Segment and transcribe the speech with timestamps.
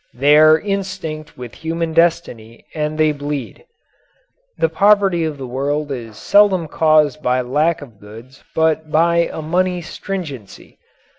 [0.15, 3.65] They are instinct with human destiny and they bleed.
[4.57, 9.43] The poverty of the world is seldom caused by lack of goods but by a
[9.43, 10.79] "money stringency."